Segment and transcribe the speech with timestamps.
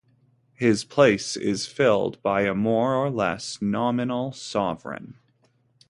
[0.55, 5.19] His place is filled by a more or less nominal sovereign.